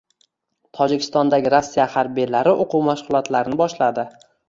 [0.77, 4.13] Tojikistondagi Rossiya harbiylari o‘quv mashg‘ulotlarini boshladi